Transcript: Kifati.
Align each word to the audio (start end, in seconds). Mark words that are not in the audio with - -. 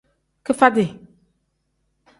Kifati. 0.45 0.85